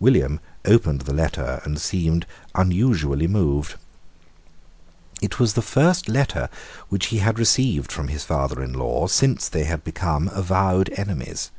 [0.00, 3.76] William opened the letter and seemed unusually moved.
[5.22, 6.50] It was the first letter
[6.90, 11.50] which he had received from his father in law since they had become avowed enemies.